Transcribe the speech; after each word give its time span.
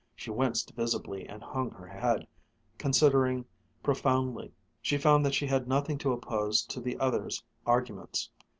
She 0.15 0.31
winced 0.31 0.71
visibly, 0.71 1.27
and 1.27 1.43
hung 1.43 1.69
her 1.69 1.85
head, 1.85 2.25
considering 2.79 3.45
profoundly. 3.83 4.51
She 4.81 4.97
found 4.97 5.23
that 5.27 5.35
she 5.35 5.45
had 5.45 5.67
nothing 5.67 5.99
to 5.99 6.11
oppose 6.11 6.65
to 6.73 6.81
the 6.81 6.97
other's 6.97 7.43
arguments. 7.67 8.31